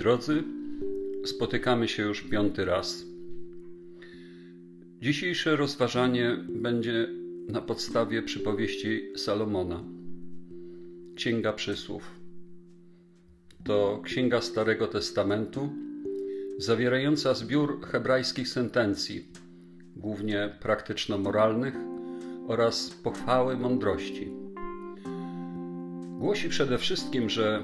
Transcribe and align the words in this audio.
Drodzy, 0.00 0.42
spotykamy 1.24 1.88
się 1.88 2.02
już 2.02 2.22
piąty 2.22 2.64
raz. 2.64 3.04
Dzisiejsze 5.02 5.56
rozważanie 5.56 6.44
będzie 6.48 7.08
na 7.48 7.60
podstawie 7.60 8.22
przypowieści 8.22 9.12
Salomona. 9.16 9.84
Księga 11.14 11.52
Przysłów. 11.52 12.20
To 13.64 14.00
księga 14.04 14.40
Starego 14.40 14.86
Testamentu, 14.86 15.70
zawierająca 16.58 17.34
zbiór 17.34 17.80
hebrajskich 17.80 18.48
sentencji, 18.48 19.28
głównie 19.96 20.56
praktyczno-moralnych 20.60 21.74
oraz 22.46 22.90
pochwały 22.90 23.56
mądrości. 23.56 24.28
Głosi 26.18 26.48
przede 26.48 26.78
wszystkim, 26.78 27.30
że 27.30 27.62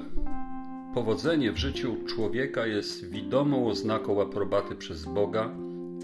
Powodzenie 0.97 1.51
w 1.51 1.57
życiu 1.57 1.95
człowieka 2.05 2.67
jest 2.67 3.09
widomą 3.09 3.67
oznaką 3.67 4.21
aprobaty 4.21 4.75
przez 4.75 5.05
Boga 5.05 5.55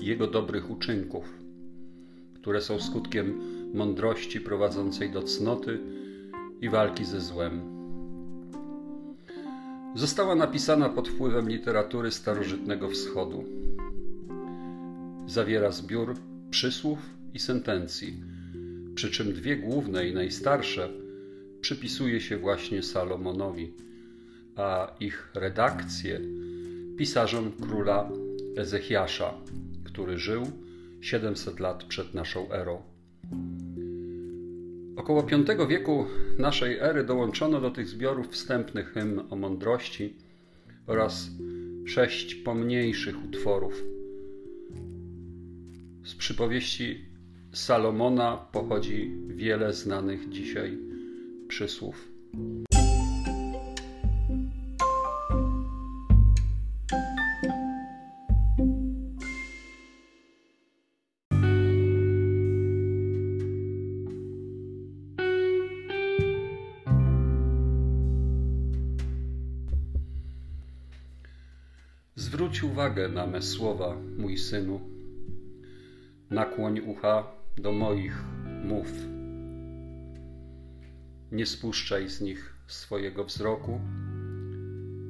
i 0.01 0.05
Jego 0.05 0.27
dobrych 0.27 0.71
uczynków, 0.71 1.37
które 2.33 2.61
są 2.61 2.79
skutkiem 2.79 3.39
mądrości 3.73 4.41
prowadzącej 4.41 5.11
do 5.11 5.23
cnoty 5.23 5.79
i 6.61 6.69
walki 6.69 7.05
ze 7.05 7.21
złem. 7.21 7.61
Została 9.95 10.35
napisana 10.35 10.89
pod 10.89 11.09
wpływem 11.09 11.49
literatury 11.49 12.11
starożytnego 12.11 12.89
wschodu. 12.89 13.43
Zawiera 15.27 15.71
zbiór 15.71 16.15
przysłów 16.49 16.99
i 17.33 17.39
sentencji, 17.39 18.23
przy 18.95 19.11
czym 19.11 19.33
dwie 19.33 19.57
główne 19.57 20.07
i 20.07 20.13
najstarsze 20.13 20.89
przypisuje 21.61 22.21
się 22.21 22.37
właśnie 22.37 22.83
Salomonowi 22.83 23.73
a 24.55 24.95
ich 24.99 25.31
redakcję 25.33 26.19
pisarzom 26.97 27.51
króla 27.61 28.09
Ezechiasza, 28.57 29.33
który 29.83 30.17
żył 30.17 30.47
700 31.01 31.59
lat 31.59 31.83
przed 31.83 32.13
naszą 32.13 32.51
erą. 32.51 32.81
Około 34.95 35.21
V 35.21 35.67
wieku 35.67 36.05
naszej 36.39 36.77
ery 36.79 37.03
dołączono 37.03 37.61
do 37.61 37.71
tych 37.71 37.87
zbiorów 37.87 38.27
wstępnych 38.29 38.93
hymn 38.93 39.21
o 39.29 39.35
mądrości 39.35 40.13
oraz 40.87 41.27
sześć 41.85 42.35
pomniejszych 42.35 43.25
utworów. 43.25 43.83
Z 46.05 46.15
przypowieści 46.15 47.05
Salomona 47.53 48.37
pochodzi 48.51 49.11
wiele 49.27 49.73
znanych 49.73 50.29
dzisiaj 50.29 50.77
przysłów. 51.47 52.07
Zwróć 72.43 72.63
uwagę 72.63 73.09
na 73.09 73.27
me 73.27 73.41
słowa, 73.41 73.95
mój 74.17 74.37
synu. 74.37 74.81
Nakłoń 76.29 76.79
ucha 76.79 77.31
do 77.57 77.71
moich 77.71 78.23
mów. 78.63 78.87
Nie 81.31 81.45
spuszczaj 81.45 82.09
z 82.09 82.21
nich 82.21 82.53
swojego 82.67 83.23
wzroku, 83.23 83.79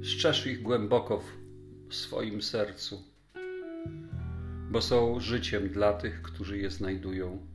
szczerz 0.02 0.47
ich 0.47 0.62
głęboko 0.62 1.24
w 1.90 1.96
swoim 1.96 2.41
sercu, 2.41 3.03
bo 4.72 4.81
są 4.81 5.19
życiem 5.19 5.69
dla 5.69 5.94
tych, 5.94 6.22
którzy 6.22 6.57
je 6.57 6.69
znajdują 6.69 7.47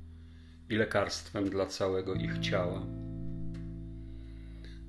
i 0.71 0.75
lekarstwem 0.75 1.51
dla 1.51 1.67
całego 1.67 2.15
ich 2.15 2.39
ciała. 2.39 2.87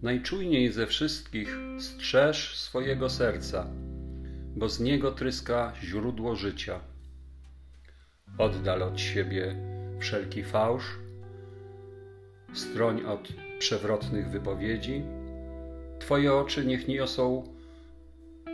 Najczujniej 0.02 0.72
ze 0.72 0.88
wszystkich 0.88 1.58
strzeż 1.80 2.58
swojego 2.58 3.10
serca 3.10 3.89
bo 4.56 4.70
z 4.70 4.80
niego 4.80 5.12
tryska 5.12 5.74
źródło 5.84 6.36
życia. 6.36 6.80
Oddal 8.38 8.84
od 8.84 9.00
siebie 9.00 9.56
wszelki 10.00 10.44
fałsz, 10.44 11.00
stroń 12.54 13.04
od 13.06 13.28
przewrotnych 13.60 14.30
wypowiedzi. 14.30 15.04
Twoje 16.00 16.34
oczy 16.34 16.66
niech 16.66 16.88
niosą 16.88 17.44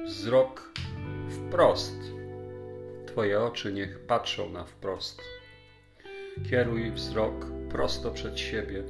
wzrok 0.05 0.73
wprost. 1.29 1.97
Twoje 3.07 3.41
oczy 3.41 3.73
niech 3.73 3.99
patrzą 3.99 4.49
na 4.49 4.63
wprost. 4.63 5.21
Kieruj 6.49 6.91
wzrok 6.91 7.45
prosto 7.69 8.11
przed 8.11 8.39
siebie, 8.39 8.83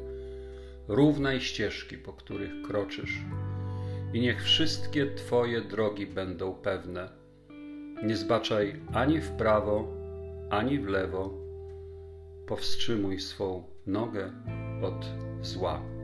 równaj 0.88 1.42
ścieżki, 1.42 1.98
po 1.98 2.14
których 2.14 2.52
kroczysz 2.68 3.20
i 4.14 4.22
niech 4.22 4.44
wszystkie 4.44 5.06
Twoje 5.16 5.62
drogi 5.62 6.08
będą 6.08 6.54
pewne. 6.54 7.10
Nie 8.04 8.16
zbaczaj 8.16 8.82
ani 8.94 9.20
w 9.20 9.32
prawo, 9.32 9.88
ani 10.50 10.80
w 10.80 10.88
lewo. 10.88 11.34
Powstrzymuj 12.48 13.20
swą 13.20 13.64
nogę 13.86 14.32
od 14.82 15.06
zła. 15.42 15.94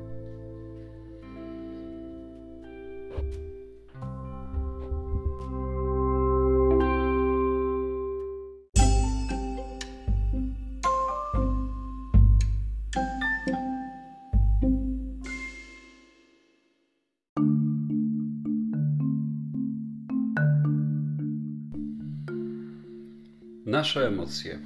Nasze 23.71 24.07
emocje. 24.07 24.59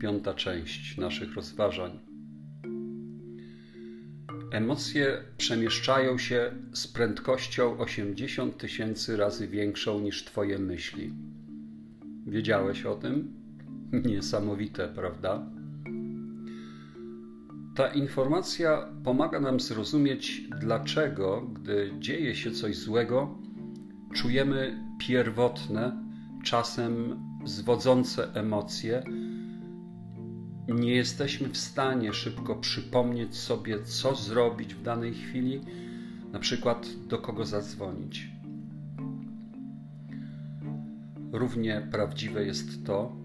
Piąta 0.00 0.34
część 0.34 0.96
naszych 0.98 1.34
rozważań. 1.34 1.98
Emocje 4.52 5.22
przemieszczają 5.36 6.18
się 6.18 6.52
z 6.72 6.86
prędkością 6.86 7.78
80 7.78 8.58
tysięcy 8.58 9.16
razy 9.16 9.48
większą 9.48 10.00
niż 10.00 10.24
Twoje 10.24 10.58
myśli. 10.58 11.12
Wiedziałeś 12.26 12.86
o 12.86 12.94
tym? 12.94 13.34
Niesamowite, 14.04 14.88
prawda? 14.88 15.46
Ta 17.76 17.88
informacja 17.88 18.88
pomaga 19.04 19.40
nam 19.40 19.60
zrozumieć, 19.60 20.42
dlaczego, 20.60 21.40
gdy 21.40 21.92
dzieje 21.98 22.34
się 22.34 22.50
coś 22.50 22.76
złego, 22.76 23.38
czujemy 24.14 24.78
pierwotne, 24.98 26.04
czasem 26.44 27.16
zwodzące 27.44 28.34
emocje, 28.34 29.02
nie 30.68 30.94
jesteśmy 30.94 31.48
w 31.48 31.56
stanie 31.56 32.12
szybko 32.12 32.56
przypomnieć 32.56 33.36
sobie, 33.36 33.82
co 33.82 34.14
zrobić 34.14 34.74
w 34.74 34.82
danej 34.82 35.14
chwili, 35.14 35.60
na 36.32 36.38
przykład 36.38 36.88
do 37.08 37.18
kogo 37.18 37.44
zadzwonić. 37.44 38.28
Równie 41.32 41.88
prawdziwe 41.90 42.44
jest 42.44 42.86
to, 42.86 43.16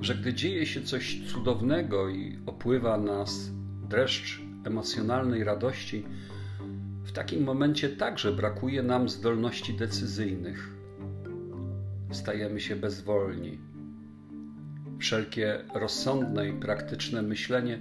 że 0.00 0.14
gdy 0.14 0.34
dzieje 0.34 0.66
się 0.66 0.82
coś 0.82 1.22
cudownego 1.32 2.08
i 2.08 2.38
opływa 2.46 2.98
nas 2.98 3.50
dreszcz 3.88 4.40
emocjonalnej 4.64 5.44
radości, 5.44 6.04
w 7.04 7.12
takim 7.12 7.44
momencie 7.44 7.88
także 7.88 8.32
brakuje 8.32 8.82
nam 8.82 9.08
zdolności 9.08 9.74
decyzyjnych 9.74 10.79
stajemy 12.10 12.60
się 12.60 12.76
bezwolni. 12.76 13.58
Wszelkie 14.98 15.64
rozsądne 15.74 16.48
i 16.48 16.52
praktyczne 16.52 17.22
myślenie 17.22 17.78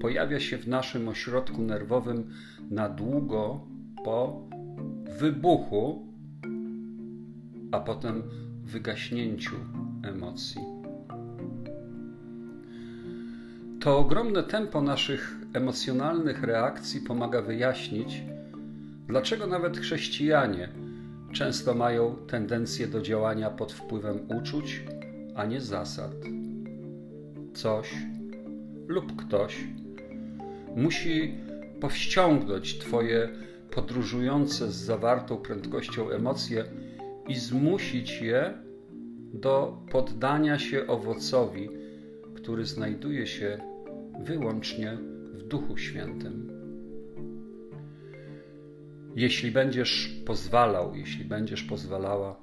pojawia 0.00 0.40
się 0.40 0.58
w 0.58 0.68
naszym 0.68 1.08
ośrodku 1.08 1.62
nerwowym 1.62 2.30
na 2.70 2.88
długo 2.88 3.66
po 4.04 4.48
wybuchu, 5.18 6.06
a 7.72 7.80
potem 7.80 8.22
wygaśnięciu 8.64 9.56
emocji. 10.02 10.60
To 13.80 13.98
ogromne 13.98 14.42
tempo 14.42 14.82
naszych 14.82 15.36
emocjonalnych 15.52 16.42
reakcji 16.42 17.00
pomaga 17.00 17.42
wyjaśnić, 17.42 18.22
dlaczego 19.06 19.46
nawet 19.46 19.78
chrześcijanie 19.78 20.68
często 21.32 21.74
mają 21.74 22.16
tendencję 22.26 22.86
do 22.86 23.00
działania 23.00 23.50
pod 23.50 23.72
wpływem 23.72 24.18
uczuć, 24.38 24.82
a 25.34 25.44
nie 25.44 25.60
zasad. 25.60 26.12
Coś 27.54 27.94
lub 28.86 29.16
ktoś 29.16 29.64
musi 30.76 31.34
powściągnąć 31.80 32.78
Twoje 32.78 33.28
podróżujące 33.70 34.72
z 34.72 34.74
zawartą 34.74 35.36
prędkością 35.36 36.10
emocje 36.10 36.64
i 37.28 37.34
zmusić 37.34 38.20
je 38.20 38.54
do 39.34 39.78
poddania 39.90 40.58
się 40.58 40.86
owocowi, 40.86 41.68
który 42.34 42.64
znajduje 42.64 43.26
się 43.26 43.58
wyłącznie 44.20 44.98
w 45.32 45.42
Duchu 45.42 45.76
Świętym. 45.76 46.57
Jeśli 49.16 49.50
będziesz 49.50 50.08
pozwalał, 50.26 50.94
jeśli 50.94 51.24
będziesz 51.24 51.62
pozwalała, 51.62 52.36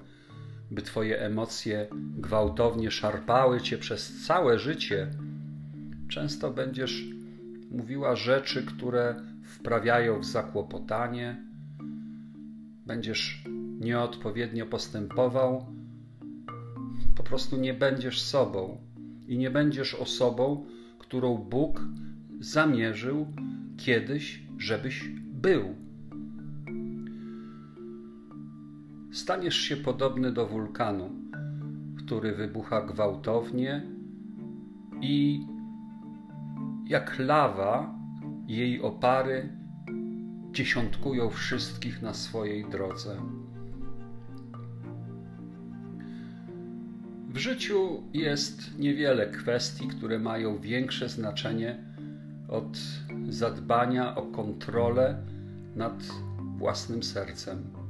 by 0.71 0.81
Twoje 0.81 1.21
emocje 1.21 1.87
gwałtownie 2.17 2.91
szarpały 2.91 3.61
Cię 3.61 3.77
przez 3.77 4.25
całe 4.25 4.59
życie, 4.59 5.11
często 6.09 6.51
będziesz 6.51 7.03
mówiła 7.71 8.15
rzeczy, 8.15 8.63
które 8.63 9.15
wprawiają 9.43 10.19
w 10.19 10.25
zakłopotanie, 10.25 11.41
będziesz 12.85 13.43
nieodpowiednio 13.79 14.65
postępował, 14.65 15.65
po 17.15 17.23
prostu 17.23 17.57
nie 17.57 17.73
będziesz 17.73 18.21
sobą 18.21 18.77
i 19.27 19.37
nie 19.37 19.51
będziesz 19.51 19.95
osobą, 19.95 20.65
którą 20.99 21.37
Bóg 21.37 21.81
zamierzył 22.39 23.27
kiedyś, 23.77 24.43
żebyś 24.57 25.09
był. 25.17 25.84
Staniesz 29.15 29.55
się 29.55 29.77
podobny 29.77 30.31
do 30.31 30.47
wulkanu, 30.47 31.09
który 31.97 32.35
wybucha 32.35 32.81
gwałtownie 32.81 33.83
i 35.01 35.45
jak 36.87 37.19
lawa 37.19 37.95
jej 38.47 38.81
opary 38.81 39.49
dziesiątkują 40.51 41.29
wszystkich 41.29 42.01
na 42.01 42.13
swojej 42.13 42.69
drodze. 42.69 43.21
W 47.29 47.37
życiu 47.37 48.03
jest 48.13 48.79
niewiele 48.79 49.27
kwestii, 49.27 49.87
które 49.87 50.19
mają 50.19 50.59
większe 50.59 51.09
znaczenie 51.09 51.83
od 52.49 52.77
zadbania 53.29 54.15
o 54.15 54.21
kontrolę 54.21 55.23
nad 55.75 56.03
własnym 56.57 57.03
sercem. 57.03 57.84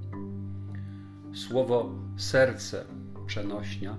Słowo 1.35 1.95
serce 2.17 2.85
przenośnia, 3.27 3.97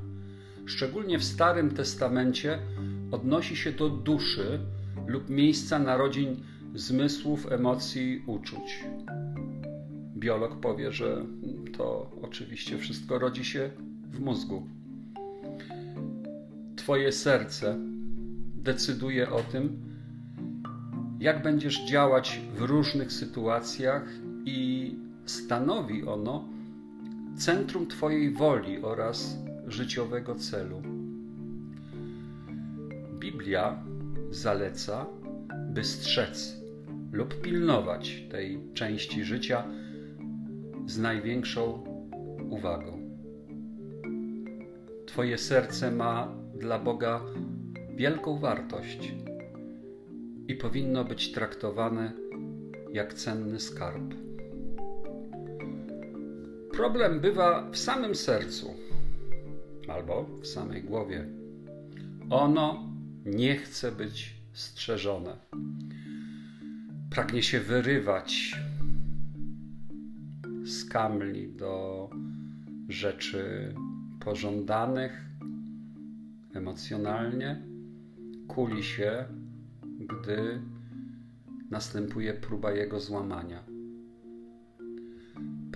szczególnie 0.66 1.18
w 1.18 1.24
Starym 1.24 1.70
Testamencie, 1.70 2.58
odnosi 3.12 3.56
się 3.56 3.72
do 3.72 3.88
duszy 3.88 4.60
lub 5.06 5.28
miejsca 5.28 5.78
narodzin 5.78 6.36
zmysłów, 6.74 7.52
emocji, 7.52 8.22
uczuć. 8.26 8.84
Biolog 10.16 10.60
powie, 10.60 10.92
że 10.92 11.24
to 11.76 12.10
oczywiście 12.22 12.78
wszystko 12.78 13.18
rodzi 13.18 13.44
się 13.44 13.70
w 14.10 14.20
mózgu. 14.20 14.66
Twoje 16.76 17.12
serce 17.12 17.78
decyduje 18.54 19.30
o 19.30 19.40
tym, 19.40 19.78
jak 21.20 21.42
będziesz 21.42 21.84
działać 21.84 22.40
w 22.56 22.60
różnych 22.62 23.12
sytuacjach 23.12 24.02
i 24.44 24.94
stanowi 25.26 26.04
ono 26.04 26.55
centrum 27.36 27.86
Twojej 27.86 28.30
woli 28.30 28.82
oraz 28.82 29.38
życiowego 29.66 30.34
celu. 30.34 30.82
Biblia 33.18 33.82
zaleca, 34.30 35.06
by 35.70 35.84
strzec 35.84 36.56
lub 37.12 37.40
pilnować 37.40 38.22
tej 38.30 38.58
części 38.74 39.24
życia 39.24 39.64
z 40.86 40.98
największą 40.98 41.84
uwagą. 42.50 43.00
Twoje 45.06 45.38
serce 45.38 45.90
ma 45.90 46.34
dla 46.58 46.78
Boga 46.78 47.20
wielką 47.96 48.38
wartość 48.38 49.14
i 50.48 50.54
powinno 50.54 51.04
być 51.04 51.32
traktowane 51.32 52.12
jak 52.92 53.14
cenny 53.14 53.60
skarb. 53.60 54.25
Problem 56.76 57.20
bywa 57.20 57.70
w 57.70 57.76
samym 57.76 58.14
sercu 58.14 58.74
albo 59.88 60.26
w 60.42 60.46
samej 60.46 60.82
głowie. 60.82 61.24
Ono 62.30 62.92
nie 63.24 63.56
chce 63.56 63.92
być 63.92 64.34
strzeżone. 64.52 65.36
Pragnie 67.10 67.42
się 67.42 67.60
wyrywać 67.60 68.56
z 70.64 70.84
kamli 70.84 71.48
do 71.48 72.10
rzeczy 72.88 73.74
pożądanych 74.20 75.24
emocjonalnie, 76.54 77.62
kuli 78.48 78.82
się, 78.84 79.24
gdy 79.82 80.60
następuje 81.70 82.34
próba 82.34 82.72
jego 82.72 83.00
złamania. 83.00 83.75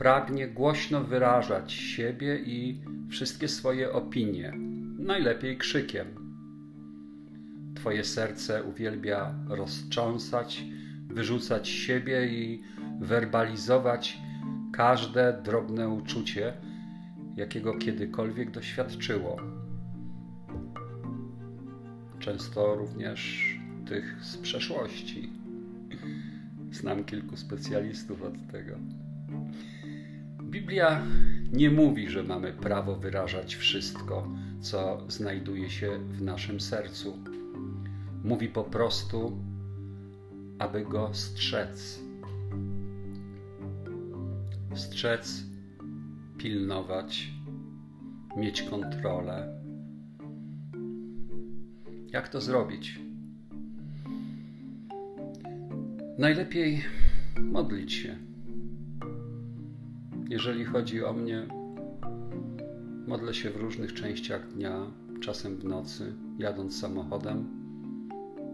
Pragnie 0.00 0.48
głośno 0.48 1.04
wyrażać 1.04 1.72
siebie 1.72 2.38
i 2.38 2.80
wszystkie 3.08 3.48
swoje 3.48 3.92
opinie, 3.92 4.52
najlepiej 4.98 5.58
krzykiem. 5.58 6.06
Twoje 7.74 8.04
serce 8.04 8.64
uwielbia 8.64 9.34
rozcząsać, 9.48 10.64
wyrzucać 11.08 11.68
siebie 11.68 12.26
i 12.26 12.62
werbalizować 13.00 14.18
każde 14.72 15.42
drobne 15.44 15.88
uczucie, 15.88 16.52
jakiego 17.36 17.74
kiedykolwiek 17.78 18.50
doświadczyło. 18.50 19.36
Często 22.18 22.74
również 22.74 23.54
tych 23.88 24.24
z 24.24 24.36
przeszłości. 24.36 25.30
Znam 26.72 27.04
kilku 27.04 27.36
specjalistów 27.36 28.22
od 28.22 28.34
tego. 28.52 28.76
Biblia 30.50 31.02
nie 31.52 31.70
mówi, 31.70 32.08
że 32.08 32.22
mamy 32.22 32.52
prawo 32.52 32.96
wyrażać 32.96 33.54
wszystko, 33.54 34.28
co 34.60 35.02
znajduje 35.08 35.70
się 35.70 35.98
w 35.98 36.22
naszym 36.22 36.60
sercu. 36.60 37.18
Mówi 38.24 38.48
po 38.48 38.64
prostu, 38.64 39.38
aby 40.58 40.84
go 40.84 41.10
strzec. 41.12 42.00
Strzec, 44.74 45.44
pilnować, 46.38 47.30
mieć 48.36 48.62
kontrolę. 48.62 49.62
Jak 52.12 52.28
to 52.28 52.40
zrobić? 52.40 53.00
Najlepiej 56.18 56.84
modlić 57.40 57.92
się. 57.92 58.29
Jeżeli 60.30 60.64
chodzi 60.64 61.04
o 61.04 61.12
mnie, 61.12 61.46
modlę 63.06 63.34
się 63.34 63.50
w 63.50 63.56
różnych 63.56 63.94
częściach 63.94 64.52
dnia, 64.52 64.86
czasem 65.20 65.56
w 65.56 65.64
nocy, 65.64 66.12
jadąc 66.38 66.80
samochodem, 66.80 67.48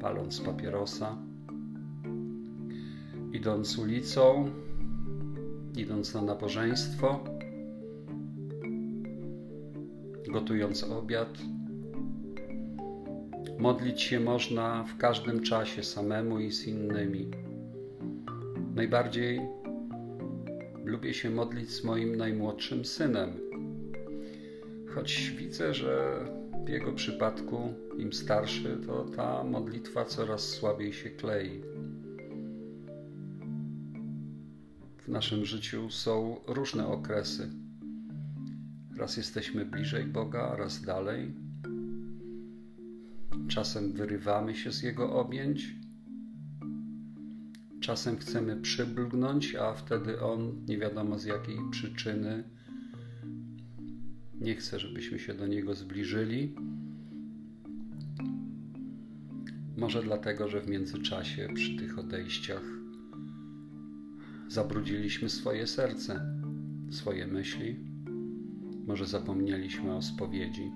paląc 0.01 0.41
papierosa, 0.41 1.17
idąc 3.33 3.79
ulicą, 3.79 4.51
idąc 5.77 6.15
na 6.15 6.23
nabożeństwo, 6.23 7.25
gotując 10.29 10.85
obiad. 10.85 11.39
Modlić 13.59 14.03
się 14.03 14.21
można 14.21 14.85
w 14.85 14.97
każdym 14.97 15.43
czasie 15.43 15.83
samemu 15.83 16.41
i 16.41 16.53
z 16.53 16.67
innymi. 16.67 17.31
Najbardziej 18.75 19.41
lubię 20.87 21.15
się 21.15 21.31
modlić 21.31 21.71
z 21.71 21.85
moim 21.85 22.17
najmłodszym 22.17 22.85
synem. 22.85 23.33
Choć 24.95 25.31
widzę, 25.31 25.75
że 25.75 26.25
w 26.67 26.69
jego 26.69 26.93
przypadku 26.93 27.75
im 27.99 28.13
starszy, 28.13 28.79
to 28.87 29.05
ta 29.05 29.45
modlitwa 29.45 30.05
coraz 30.05 30.49
słabiej 30.49 30.93
się 30.93 31.11
klei. 31.11 31.63
W 34.99 35.09
naszym 35.09 35.45
życiu 35.45 35.91
są 35.91 36.41
różne 36.47 36.87
okresy. 36.87 37.51
Raz 38.97 39.17
jesteśmy 39.17 39.65
bliżej 39.65 40.05
Boga, 40.05 40.57
raz 40.57 40.83
dalej. 40.83 41.35
Czasem 43.49 43.93
wyrywamy 43.93 44.55
się 44.55 44.73
z 44.73 44.83
Jego 44.83 45.13
objęć, 45.13 45.75
Czasem 47.87 48.17
chcemy 48.17 48.57
przyblgnąć, 48.57 49.55
a 49.55 49.75
wtedy 49.75 50.21
on 50.21 50.65
nie 50.69 50.79
wiadomo 50.79 51.19
z 51.19 51.25
jakiej 51.25 51.59
przyczyny 51.71 52.45
nie 54.41 54.55
chce, 54.55 54.79
żebyśmy 54.79 55.19
się 55.19 55.35
do 55.35 55.47
niego 55.47 55.75
zbliżyli. 55.75 56.55
Może 59.77 60.03
dlatego, 60.03 60.49
że 60.49 60.61
w 60.61 60.69
międzyczasie 60.69 61.49
przy 61.55 61.77
tych 61.77 61.99
odejściach 61.99 62.63
zabrudziliśmy 64.49 65.29
swoje 65.29 65.67
serce, 65.67 66.41
swoje 66.91 67.27
myśli, 67.27 67.77
może 68.87 69.07
zapomnieliśmy 69.07 69.97
o 69.97 70.03
spowiedzi. 70.03 70.71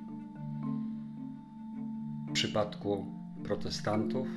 W 2.28 2.32
przypadku 2.32 3.06
protestantów, 3.44 4.28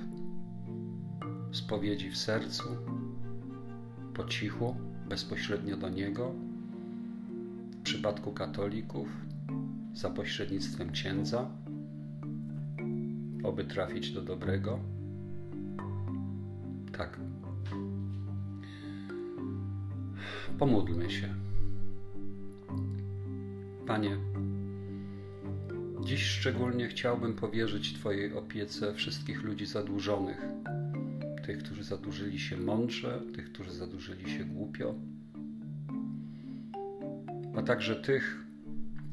spowiedzi 1.53 2.09
w 2.09 2.17
sercu, 2.17 2.63
po 4.13 4.25
cichu, 4.25 4.75
bezpośrednio 5.09 5.77
do 5.77 5.89
Niego. 5.89 6.33
W 7.71 7.83
przypadku 7.83 8.31
katolików, 8.31 9.07
za 9.93 10.09
pośrednictwem 10.09 10.91
księdza, 10.91 11.49
oby 13.43 13.63
trafić 13.63 14.11
do 14.11 14.21
dobrego. 14.21 14.79
Tak. 16.97 17.19
Pomódlmy 20.59 21.09
się. 21.09 21.33
Panie, 23.87 24.17
dziś 26.05 26.23
szczególnie 26.23 26.87
chciałbym 26.87 27.33
powierzyć 27.33 27.93
Twojej 27.93 28.33
opiece 28.33 28.93
wszystkich 28.93 29.43
ludzi 29.43 29.65
zadłużonych, 29.65 30.41
tych, 31.45 31.57
którzy 31.57 31.83
zadłużyli 31.83 32.39
się 32.39 32.57
mądrze, 32.57 33.21
tych, 33.35 33.45
którzy 33.45 33.71
zadłużyli 33.71 34.29
się 34.29 34.45
głupio, 34.45 34.95
a 37.55 37.61
także 37.61 37.95
tych, 37.95 38.45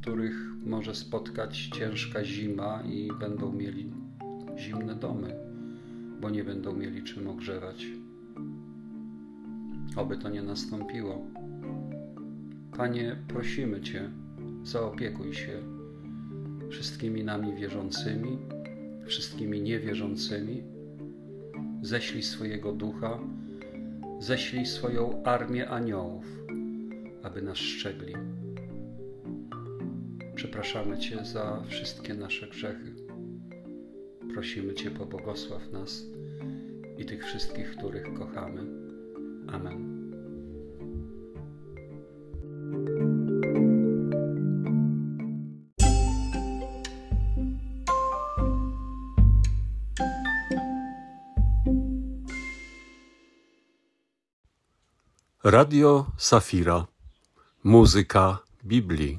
których 0.01 0.37
może 0.67 0.95
spotkać 0.95 1.71
ciężka 1.75 2.25
zima 2.25 2.83
i 2.83 3.11
będą 3.21 3.53
mieli 3.53 3.93
zimne 4.57 4.95
domy, 4.95 5.37
bo 6.21 6.31
nie 6.31 6.45
będą 6.45 6.77
mieli 6.77 7.03
czym 7.03 7.29
ogrzewać. 7.29 7.87
Oby 9.97 10.17
to 10.17 10.29
nie 10.29 10.43
nastąpiło. 10.43 11.27
Panie, 12.77 13.17
prosimy 13.29 13.81
Cię, 13.81 14.11
zaopiekuj 14.65 15.35
się 15.35 15.63
wszystkimi 16.71 17.25
nami 17.25 17.55
wierzącymi, 17.55 18.39
wszystkimi 19.07 19.61
niewierzącymi. 19.61 20.63
Ześlij 21.83 22.23
swojego 22.23 22.73
ducha, 22.73 23.19
ześlij 24.19 24.67
swoją 24.67 25.23
armię 25.23 25.69
aniołów, 25.69 26.25
aby 27.23 27.43
nas 27.43 27.57
szczegli. 27.57 28.15
Przepraszamy 30.35 30.99
Cię 30.99 31.25
za 31.25 31.63
wszystkie 31.69 32.15
nasze 32.15 32.49
grzechy. 32.49 32.95
Prosimy 34.35 34.75
Cię, 34.75 34.91
pobłogosław 34.91 35.73
nas 35.73 36.05
i 36.99 37.05
tych 37.05 37.25
wszystkich, 37.25 37.77
których 37.77 38.15
kochamy. 38.15 38.61
Amen. 39.49 39.90
Radio 55.51 56.07
Safira. 56.17 56.87
Muzyka 57.65 58.39
Biblii. 58.63 59.19